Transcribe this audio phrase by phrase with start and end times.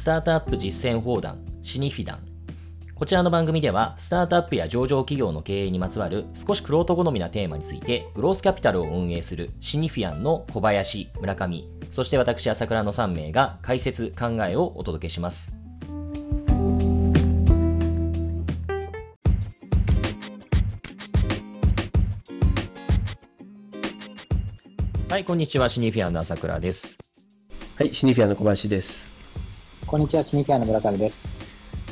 [0.00, 2.20] スタートアップ実践砲弾、シニフィダン。
[2.94, 15.54] こちらの番組では、スタートアップや上場企業の経営にまつわる少しクロート好みなテーマについて、グロースキャピタルを運営するシニフィアンの小林、村上、そして私、朝倉の3名が解説、考えをお届けします。
[25.10, 25.68] はい、こんにちは。
[25.68, 26.96] シニフィアンの朝倉です。
[27.76, 29.09] はい、シニフィアンの小林です。
[29.90, 31.26] こんにちは、シニフィアの村上です。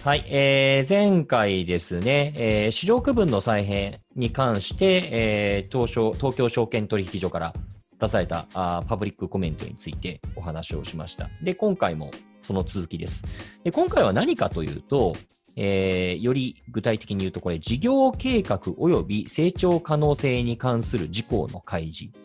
[0.04, 7.52] はい、えー、前回ですね、えー、市場区分の再編に関して、えー、東証東京証券取引所から
[7.98, 11.28] 出されたあパブリックコメントについてお話をしました。
[11.42, 12.12] で、今回も
[12.42, 13.24] その続きです。
[13.64, 15.16] で今回は何かというと、
[15.56, 22.16] えー、より具体的に言うと、これ、事業計画及び成長可能性に関する事項の開示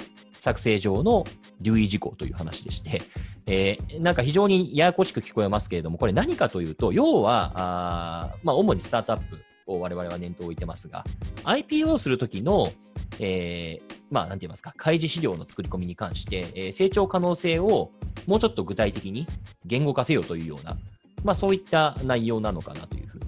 [0.44, 1.24] 作成上の
[1.62, 3.02] 留意事項という話でして、
[3.46, 11.06] えー、なんか非常にややこしく聞こえますけれども、これ何かというと、要は、あまあ、主にスタートアップを我々は念頭を置いてますが、
[11.46, 12.74] IPO するときの、
[13.22, 17.92] えー、まあ、なんて言いますか、開示資料の作り込みに関して、えー、成長可能性を
[18.28, 19.26] もうちょっと具体的に
[19.66, 20.76] 言語化せよというような、
[21.24, 23.26] まあ、そういった内容なのかなというふうに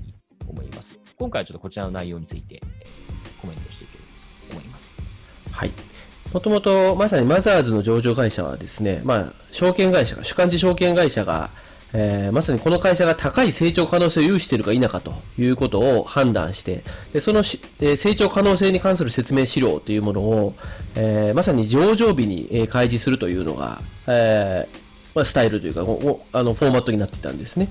[0.50, 1.00] 思います。
[1.18, 2.60] 今回はちょっとこちらの内容について
[3.40, 5.00] コメントしていければと思います。
[5.50, 5.72] はい。
[6.36, 11.50] もともと、まさにマザーズの上場会社はですね、まあ、証券会社が、主幹事証券会社が、
[11.94, 16.84] えー、まさにこの会社が高い成長可能性を有しているか否かということを判断して、
[17.14, 20.56] でそのし、えー、成長可能性に関する説明資料というものを、
[20.96, 24.80] えー、まさに上場日に、えー、開示するというのが、えー
[25.16, 25.84] まあ、スタイルというか、
[26.34, 27.70] あのフォーマットになってたんですね。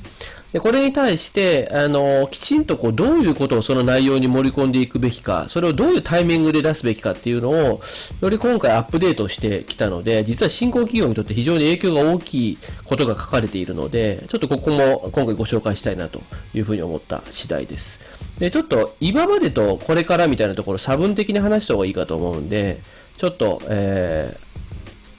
[0.55, 7.83] でこれに対して、あのきちんとこうどういうことをその内容に盛り込んでいくべきか、それをどういうタイミングで出すべきかっていうのを、
[8.20, 16.22] より今回アップデートしてきたので、実は新興企業にとって非常に影響が大きいことが書かれているので、ちょっとここも今回ご紹介したいなと
[16.55, 17.98] いうふうに思った次第です。
[18.38, 22.81] で、ちょっと今までとこれからみたいなところ差分的に話した方がいいかと思うんで、
[23.16, 24.38] ちょっと、え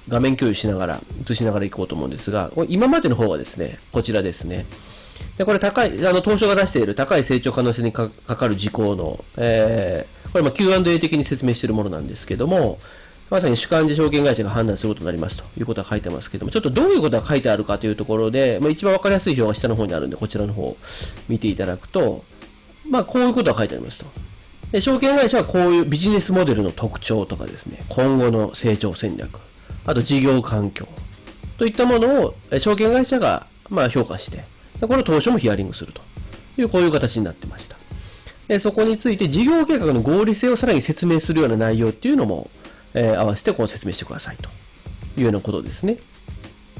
[0.08, 4.66] ー、画面共有しながら、映しながらいこうと思うんですが、今までの方がですね、こちらですね。
[5.38, 12.80] で、これ高い、あの、東証が出している高い成長可能性にかかる事項の、えー、これま Q&A 的に説明しているものなんですけども、
[13.30, 20.78] まさに主幹事証券会社が判断することになりますということが書いてますけども、ちょっとどういうことが書いてあるかというところで、まあ、一番わかりやすい表が下の方にあるんで、こちらの方を
[21.28, 22.24] 見ていただくと、
[22.88, 24.06] まあ、こういうことが書いてありますと。
[24.72, 29.40] で証券会社はこういうビジネスモデルの特徴とかですね、今後の成長戦略、
[29.86, 30.88] あと事業環境
[31.58, 34.44] といったものを証券会社がまあ評価して、
[34.86, 36.02] でこれを当初もヒアリングすると
[36.58, 37.78] いう、こういう形になってました。
[38.48, 42.52] でそこについて事業計画の合理性をさらに説明するような内容っていうのも、
[42.94, 44.50] えー、合わせてこう説明してくださいと
[45.18, 45.98] いうようなことですね。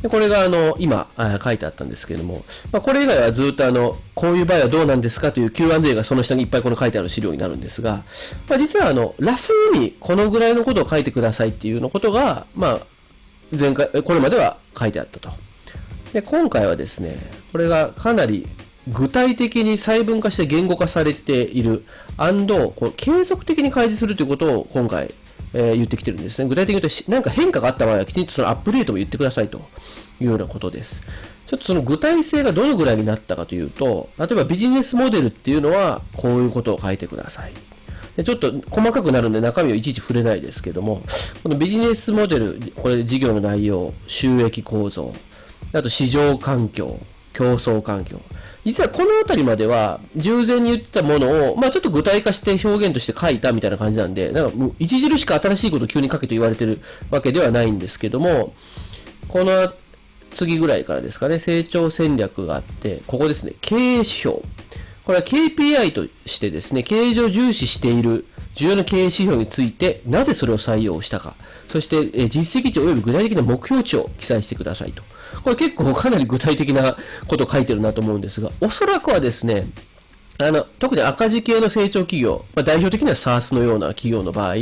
[0.04, 1.08] でこれがあの今
[1.44, 8.04] 書いてあったんですけれども、まあ、これ以外はずっとあのこういう場合はどうなんですかという Q&A がその下にいっぱいこの書いてある資料になるんですが、
[8.48, 12.80] まあ、実はあのラフにこのぐらいのことを書いてくださいっていうのことが、まあ、
[13.52, 15.30] 前回これまでは書いてあったと。
[16.16, 17.18] で今回はですね、
[17.52, 18.48] これがかなり
[18.88, 21.84] 具体的に細分化して言語化されている、
[22.18, 25.14] こう継続的に開示するということを今回、
[25.54, 26.48] えー、言ってきてるんですね。
[26.48, 29.58] 具体的に言うと、何か変化があった場合はきちんとそのアップデートを言ってくださいと
[30.22, 31.02] いうようなことです。
[31.48, 37.52] ちょっとその具体性がどのぐらいになったかというと、例えばビジネスモデルっていうのはこういうことを書いてください。
[38.16, 41.04] でちょっと細かくなるんで中身をいちいち触れないですけども、
[41.44, 45.14] このビジネスモデル、これ事業の内容、収益構造、
[45.74, 47.00] あと市場環境、
[47.34, 48.22] 競争環境。
[48.66, 56.82] 実はこの辺りまでは、従前に言ってたものを、まあちょっと具体化して表現として書いたみたいな感じなんで、なんかもう著しく新しいことを急に書けと言われてる
[57.12, 58.54] わけではないんですけども、
[59.28, 59.72] この
[60.32, 64.40] 次ぐらいからですかね、成長戦略があって、ここですね、経営指標。
[65.04, 71.36] これは KPI としてですね、経営上重視している重要な経営指標について、なぜそれを採用したか、
[71.68, 75.04] そして、え実績値及び具体的な目標値を記載してくださいと。
[75.44, 76.98] これ結構かなり具体的な
[77.28, 79.68] ことを書いてるなと思うんですが、おそらくはですね、
[80.38, 84.56] あの特に赤字系の成長企業、まあ、代表的には SARS のような企業の場合、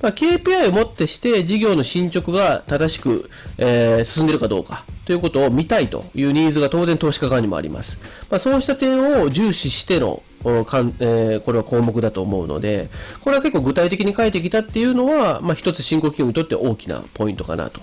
[0.00, 7.98] まあ、KPI をもってして事業の進捗が正しく、えー、進んでいるかどうかということを見たいというニーズが当然投資家側にもあります。
[8.30, 10.22] まあ、そうした点を重視しての
[10.64, 12.88] かん、えー、これは項目だと思うので、
[13.20, 17.80] これは結構具体的に書いてきたっていうのは、まあ、一つ新興企業にとって大きなポイントかなと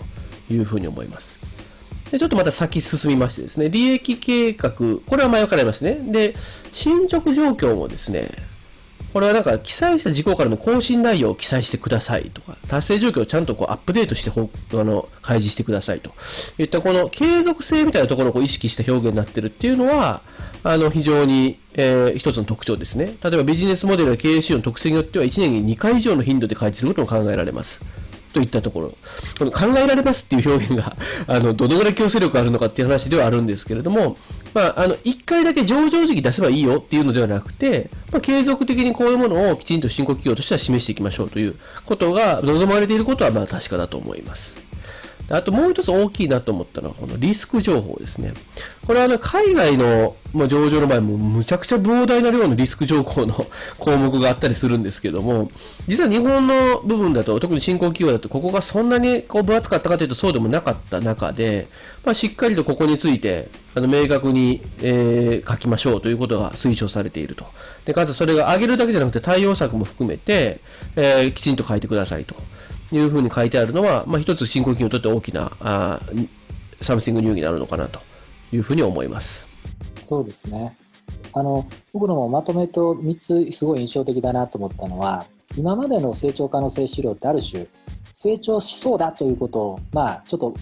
[0.49, 1.37] いうふうに思います。
[2.11, 4.71] でちょっとまた先進みましてですね、利益計画、
[5.05, 5.95] これは前からありますね。
[5.95, 6.35] で、
[6.71, 8.29] 進捗状況もですね、
[9.13, 16.11] これはなんか記載した事項からの更新内容を記載してくださいとか、達成状況をちゃんとこうアップデートしてほあの開示してくださいと
[16.59, 20.21] いったこの継続性みたいなところをこう意識した表現になってるっていうのは、
[20.63, 23.15] あの非常に、えー一つの特徴ですね。
[23.23, 27.81] 例えばビジネスモデルや経営仕様の特性によっては1年に2回以上の頻度で開示することも考えられます。
[28.33, 28.93] といったところ。
[29.37, 30.95] この考えられますっていう表現が、
[31.27, 34.17] あの、どのぐらい強制力あるのかっていう話ではあるんですけれども、
[34.53, 44.66] まあ、あの、1回だけ上場時期出せばいいよっていうのではなくて、まあ、継続的にこういうものをきちんと新興企業としては示していきましょうということが望まれていることは、まあ、確かだと思います。
[45.29, 48.33] あともう一つ大きいなと思ったのは、このリスク情報ですね。
[48.85, 53.33] これはあの海外のまあ上場の場合もむちゃくちゃ膨大な量のリスク情報の
[53.77, 55.49] 項目があったりするんですけども、
[55.87, 61.67] 実は日本の部分だと、特に新興企業だと、ここがそんなにこう分厚かったかというとそうでもなかった中で、
[62.05, 67.45] まあ、しっかりとここについてあの明確に、えー書きましょうということが推奨されていると。
[67.85, 70.61] でかつそれが上げるだけじゃなくて対応策も含めて、
[70.95, 72.35] えーきちんと書いてくださいと。
[72.91, 76.29] いうふうに書いてあるのは、まあ、一つ新興企業にとって大きなあー
[76.81, 77.99] something new になるのかなと
[78.51, 79.47] いうふうに思います。
[80.03, 80.77] そうですね。
[81.33, 85.25] あの僕のもまとめと3つすごい印象的だなと思ったのは、
[85.57, 87.67] 今までの成長可能性資料ってある種、
[88.13, 90.53] 成長しそうだということを、まあ、ちょっと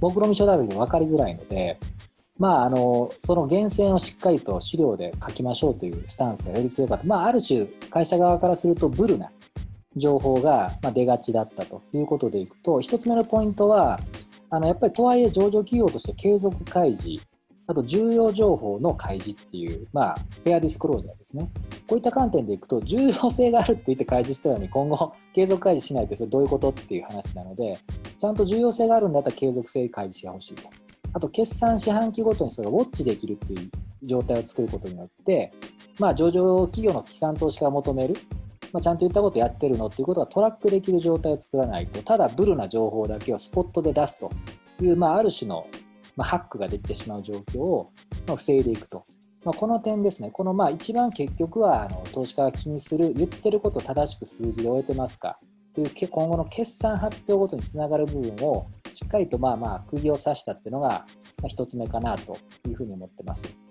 [0.00, 1.78] 目論見書だけで分かりづらいので、
[2.38, 9.30] まあ、あのその源泉をしっかりと資料で書きましょうというスタンスがより強かった、まあ、ある種、会社側からするとブルな
[9.96, 13.98] 情報が出がちだったということでいくと、1つ目のポイントは、
[14.50, 17.22] あのやっぱりとはいえ上場企業として継続開示、
[17.68, 21.50] あと重要情報の開示っていう、まあ、フェアディスクロージャーですね。
[21.88, 27.78] こういった観点でいくと、重要性があるって言って開示したのに、今後、継続開示しないって、それどういうことっていう話なので、
[28.18, 30.70] ちゃんと重要性があるんだったら継続性開示してほしいと。
[31.12, 33.70] あと、決算四半期ごとにそれをウォッチできるっていう
[34.02, 35.52] 状態を作ることによって、
[35.98, 38.14] まあ、上場企業の機関投資家が求める、
[38.76, 44.30] まあ、ちゃんと言ったことやってるのっていうことがトラックできる状態を作らないと、ただブルな情報だけをスポットで出すと
[44.82, 45.66] いう、まあ、ある種の、
[46.14, 47.90] まあ、ハックができてしまう状況を、
[48.26, 49.02] まあ、防いでいくと。
[49.44, 55.38] まあ、この点ですね、このまあ一番結局はあの投資家が気にする、言ってることを正しく数字で終えてますか
[55.72, 61.06] という今後の決算発表ごとにつながる部分をしっかりとまあまあ釘を刺したっていうのが
[61.40, 62.36] まあ一つ目かなと
[62.68, 63.65] いうふうに思ってます。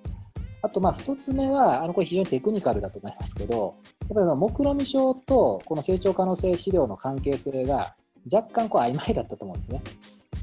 [0.65, 7.95] あとまあ二つ目は、あのこれ非常にテクニカルだと思いますけど、やっぱりその目論見書とこの成長可能性資料の関係性が
[8.31, 9.81] 若干こう曖昧だったと思うんですね。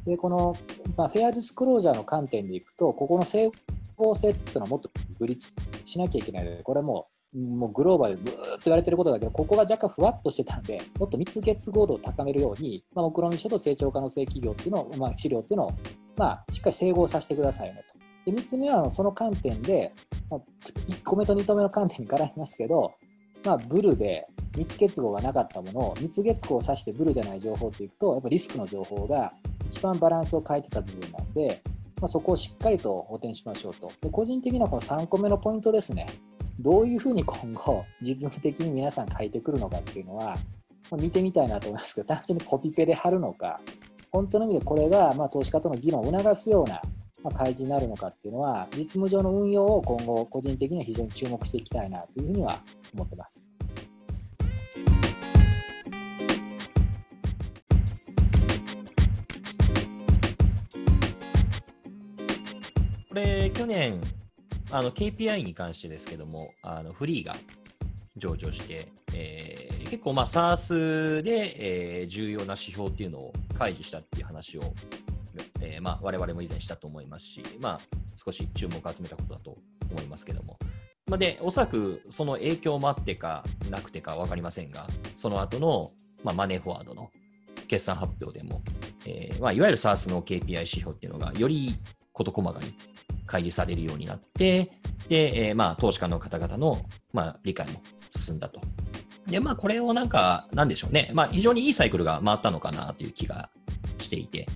[0.04, 0.56] で、この、
[0.96, 3.50] まあ、フェアディスクロージャーの観点でいくと、ここの整
[3.96, 5.48] 合性っていうのはもっとブリッジ
[5.84, 15.72] しなきゃいけないので、これもう、もうグローバルでブーっと言われてることだけど、ここが若干ふわっとしてたんで、もっと密結合度を高めるように、まあ、目論見書と成長可能性企業っていうのを、まあ、資料っていうのを、
[16.16, 17.91] まあ、しっかり整合させてくださいねと。
[18.24, 19.92] で、3つ目は、その観点で、
[20.30, 20.40] まあ、
[20.88, 22.92] 1個目と2個目の観点に絡みますけど、
[23.44, 24.26] まあ、ブルで
[24.56, 29.32] 密結合がなかったものを密結合を指してブルじゃない情報っていくと、やっぱリスクの情報が
[29.70, 31.62] 一番バランスを変えてた部分なんで、
[32.00, 33.90] まあ、そこをしっかりと補填しましょうと。
[34.00, 36.06] で個人的にはこの3個目のポイントですね。
[36.60, 40.36] どういうふうに今後、実務的に皆さん書いてくるのかっていうのは、
[40.92, 43.60] 見てみたいなと思いますけど、単純にコピペで貼るのか、
[44.10, 46.82] 本当の意味でこれがまあ投資家との議論を促すような
[47.22, 52.60] まあ開示になるのかっていうのは、実務上の運用を今後、個人的には非常に注目していきたいなというふうには
[52.94, 53.44] 思ってます。
[63.08, 64.00] これ、去年、
[64.70, 67.36] あの KPI に関してですけども、あのフリーが
[68.16, 74.62] 上場して、えー結構、まあ、SARS で、えー重要な指標っていうのを開示したっていう話を、
[75.62, 77.80] えーまあ、我々も以前したと思いますし、まあ、
[78.16, 79.56] 少し注目を集めたことだと
[79.90, 80.58] 思いますけども。
[81.06, 85.90] まあ、で、おそらくその影響もあってかなくてか分かりませんが、その後の、
[86.22, 87.10] まあ、マネーフォワードの
[87.68, 88.62] 決算発表でも、
[89.06, 91.74] えーまあ、いわゆる SARS の KPI 指標っていうのが、より
[92.12, 92.72] 事細かに
[93.26, 94.72] 開示されるようになって、
[95.08, 96.78] で、えーまあ、投資家の方々の、
[97.12, 97.82] まあ、理解も
[98.16, 98.60] 進んだと。
[99.26, 101.10] で、まあ、これをなんか、なんでしょうね。
[101.14, 103.50] まあ、非常にいいサイクルが回ったのかなという気が
[103.98, 104.46] していて、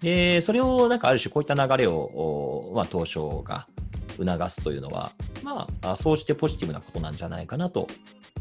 [0.00, 3.66] で、それをなんかある種こういった流れを、まあ、東証が
[4.16, 5.12] 促すというのは、
[5.42, 7.88] まあ、そうしてポジティブなことなんじゃないかなと、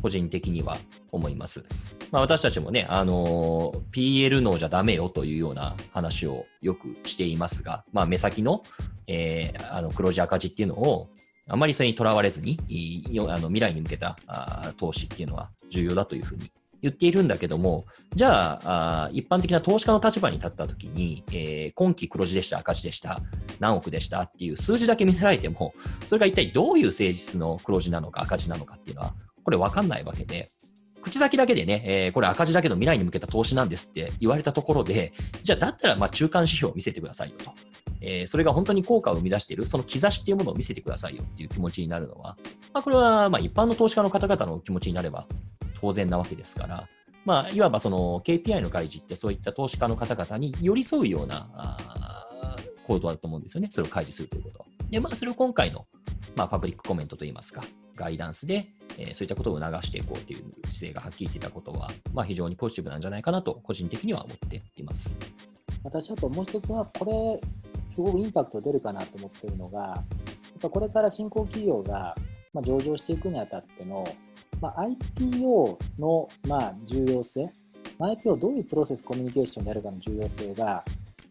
[0.02, 0.78] 個人的には
[1.12, 1.66] 思います。
[2.12, 8.64] まあ、私たちもね、あの PL 能じゃダメよというような話をよくしていますが、まあ、目先の、
[9.08, 11.10] えーあの黒字赤字っていうのを、
[11.48, 12.60] あまりそれにとらわれずに、
[13.28, 16.52] あの未来に向けたあ投資っていうのは重要だというふうに
[16.86, 23.20] 言っているんだけども、じゃあ、あ一般的な投資家の立場に立ったときに、えー今期黒字でした、赤字でした、
[23.60, 25.74] 何億でしたっていう数字だけ見せられても、
[26.06, 30.48] それが一体どういう誠実の黒字なのか赤字なのかっていうのは、これ分かんないわけで、
[31.02, 35.12] 口先だけでね、えー、これ赤字だけど未来に向けた投資なんですって言われたところで、
[35.42, 37.52] じゃあだったらま中間指標を見せてくださいよと。
[38.02, 42.38] えー、それが本当に効果を生み出している、その兆しっていうものを見せてくださいよっていう気持ちになるのは、
[42.74, 45.26] まあ、これはま一般の投資家の方々の気持ちになれば
[45.80, 46.88] 当然なわけですから、
[47.26, 51.78] まあ、いわばその KPI の開示ってそういった投資家の方々に寄り添うような
[52.86, 54.66] 行動だと思うんですよね、それを開示するということは。
[54.90, 55.88] で、まあ、それを今回の、
[56.36, 57.64] まあ、パブリックコメントといいますか、
[57.96, 58.68] ガイダンスで、
[58.98, 65.16] えー、そういったことを促していこうという姿勢がはっきりしていたことは、まあ、非常にポジティブなんじゃないかなと、個人的には思っています。
[65.84, 67.40] 私、あともう一つは、これ、
[67.90, 72.16] すごくインパクト出るかなと思っているのが、やっぱこれから新興企業が、
[72.64, 74.06] 上場していくにあたっての、
[74.62, 77.50] まあ、IPO の、まあ、重要性、
[78.00, 80.84] IPO どういうプロセスコミュニケーションであるかの重要性が、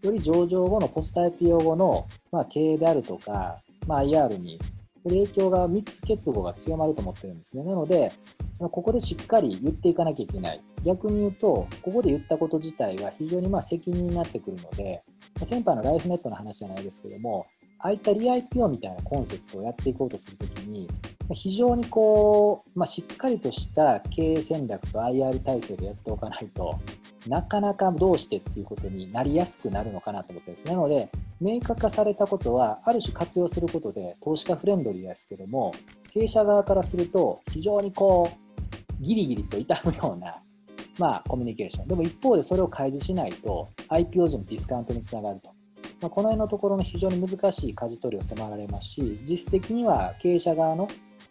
[0.02, 4.58] より上場後のポスト IPO 後の、まあ、経営であるとか、まあ、IR に
[5.04, 7.62] これ影響が3つ結合が強まると思ってるんですね。
[7.62, 8.10] なので、
[8.58, 10.62] ここでしっかり言っていかなきゃいけない。
[10.82, 15.02] 逆に言うと、ここで言ったこと自体が非常にまあ責任になってくるので、
[15.44, 17.44] 先輩のライフネットの話じゃないですけども、
[17.84, 20.88] ああいったリ IPO みたいなコンセプトをやっていこうとするときに、
[21.34, 26.80] 非常にこう、まあ、しっかりとした経営戦略と IR 体制でやっておかないと、
[27.28, 31.10] なかなかどうしてっていうことになりやすくなるのかなと思ってです、ね、なので、
[31.42, 35.74] 明確化されたことは、ある種活用することで、投資家フレンドリーですけども、
[36.10, 40.42] 経営者側からすると、非常にこう、ギリギリと痛むような、
[40.98, 41.88] まあ、コミュニケーション。
[41.88, 45.50] でも一方でそれを開示しないと、IPO 時のディスカウントにつながると。
[46.00, 50.88] まあ、この辺のところの非常に難しい舵取りを迫られますし、実質的には経営者側の、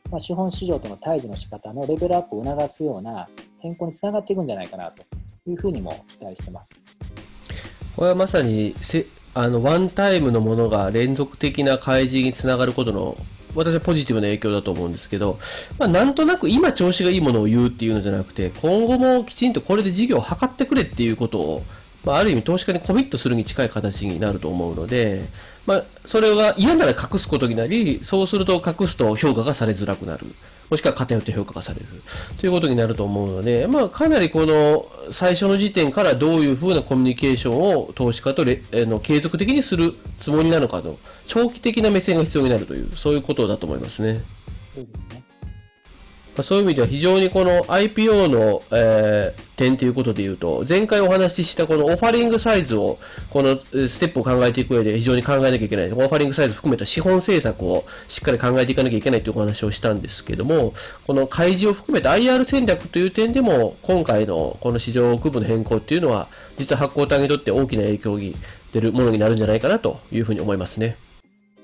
[0.09, 3.27] まあ、資本市場との対峙の仕方のレベルアップを促すような
[3.59, 5.03] 変更につながっていくんじゃないかなと
[5.47, 6.79] いうふうにも期待してます。
[7.95, 9.05] これはまさにせ
[9.35, 13.17] あのワンタイムのものが連続的な開示につながることの
[13.55, 15.39] 私はポジティブな影響だと思うんですけど、
[15.77, 21.63] まあ、なんとなく今調子がいいものを言うっていうのじゃなくて今後もきちんとこれで事業を図ってくれっていうことを
[22.03, 25.25] まあ、ある意味投資家にコミットするに近い形になると思うので、
[25.65, 30.27] まあ、それが嫌なら隠すことになり、そうすると隠すと評価がされづらくなる。
[30.69, 31.85] もしくは偏って評価がされる。
[32.37, 44.23] ということになると思うので、まあ、かなりこの最初の時点からどういうふうなコミュニケーションを投資家とレの継続的にするつもりなのかの、長期的な目線が必要になるという、そういうことだと思いますね。
[44.75, 45.22] そうですね。
[46.35, 52.97] まあ、そういう意味では非常にこの IPO の、えー、点ということで言うと、前回お話ししたこのオファリングサイズを、
[53.29, 55.91] このステップを考えていく上で非常に考えなきゃいけない。
[55.91, 60.73] オファリングサイズ含めた資本政策をしっかり考えていかなきゃいけないというお話をしたんですけども、
[61.05, 68.35] この開示を含めた IR 戦略という点でも、今回のこの市場区分の変更っていうのは、実は発行単にとって大きな影響に
[68.71, 70.97] 出るものになるんじゃないかなというふうに思いますね。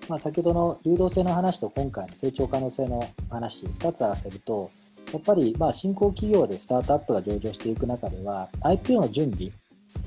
[0.09, 4.71] まあ、先ほどの流動性の話と今回の成長可能性の話、2つ合わせると、
[5.13, 9.51] やっぱりまあ新興企業でスタートアップが上場していく中では、IPO の準備、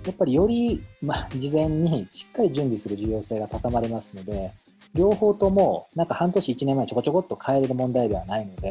[0.05, 4.53] やっぱりよりまあ事前にしっかり準備する重要性が高まりますので、
[4.93, 8.71] 両方ともなんか半年、1年前ちょこちょこっと変えれる問題ではないので、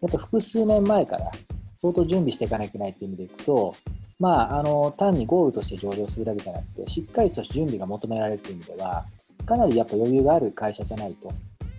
[0.00, 1.30] やっぱ複数年前から
[1.76, 3.76] 相当準備していかなきゃいけないという意味でいくと、
[4.18, 9.04] まあ、あの単にゴールとして上場するだけじゃなくて、しっかりとした準備が求められるという意味では、
[9.46, 11.34] かなりやっぱ余裕がある会社じゃないと、ま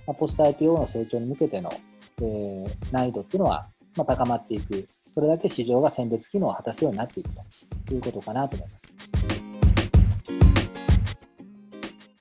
[0.09, 1.71] あ、ポスト IPO の成長に向けての、
[2.21, 7.29] えー、難易度っていうのは、まあ、高まっていく、それだけ市場が選別機能を果たすようになっていく
[7.85, 8.82] ということかなと思います。